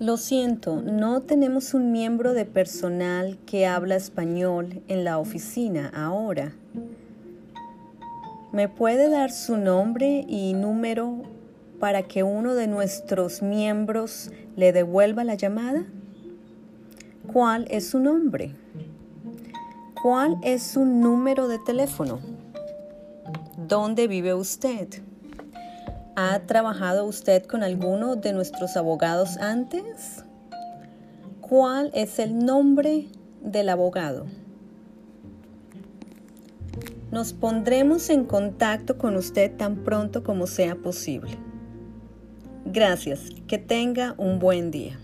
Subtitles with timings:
[0.00, 6.54] Lo siento, no tenemos un miembro de personal que habla español en la oficina ahora.
[8.50, 11.24] ¿Me puede dar su nombre y número
[11.78, 15.84] para que uno de nuestros miembros le devuelva la llamada?
[17.30, 18.54] ¿Cuál es su nombre?
[20.02, 22.20] ¿Cuál es su número de teléfono?
[23.68, 24.88] ¿Dónde vive usted?
[26.22, 30.22] ¿Ha trabajado usted con alguno de nuestros abogados antes?
[31.40, 33.08] ¿Cuál es el nombre
[33.40, 34.26] del abogado?
[37.10, 41.38] Nos pondremos en contacto con usted tan pronto como sea posible.
[42.66, 43.30] Gracias.
[43.48, 45.00] Que tenga un buen día.